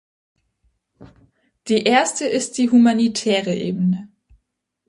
[1.67, 4.09] Die erste ist die humanitäre Ebene.